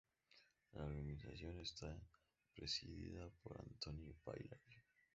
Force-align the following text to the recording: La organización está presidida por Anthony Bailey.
La 0.71 0.83
organización 0.83 1.59
está 1.59 1.95
presidida 2.55 3.29
por 3.43 3.61
Anthony 3.61 4.11
Bailey. 4.25 4.81